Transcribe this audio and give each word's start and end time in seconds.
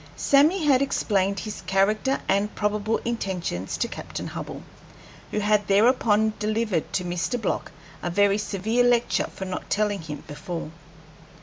Sammy 0.17 0.65
had 0.65 0.81
explained 0.81 1.41
his 1.41 1.61
character 1.61 2.19
and 2.27 2.55
probable 2.55 2.97
intentions 3.05 3.77
to 3.77 3.87
Captain 3.87 4.25
Hubbell, 4.29 4.63
who 5.29 5.37
had 5.37 5.67
thereupon 5.67 6.33
delivered 6.39 6.91
to 6.93 7.03
Mr. 7.05 7.39
Block 7.39 7.71
a 8.01 8.09
very 8.09 8.39
severe 8.39 8.83
lecture 8.83 9.27
for 9.35 9.45
not 9.45 9.69
telling 9.69 10.01
him 10.01 10.23
before. 10.25 10.71